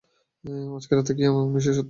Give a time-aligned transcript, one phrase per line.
[0.77, 1.79] আজকের রাতের কী এমন বিশেষত্ব?